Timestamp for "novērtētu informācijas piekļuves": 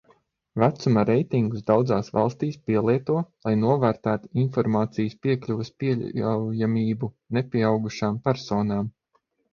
3.65-5.71